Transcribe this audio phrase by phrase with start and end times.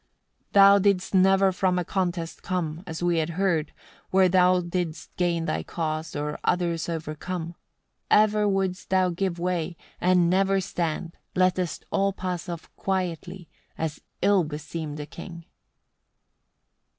[0.53, 0.53] 100.
[0.53, 3.71] Thou didst never from a contest come, as we had heard,
[4.09, 7.53] where thou didst gain thy cause, or others overcome;
[8.09, 14.43] ever wouldst thou give way, and never stand, lettest all pass off quietly, as ill
[14.43, 15.45] beseemed a king.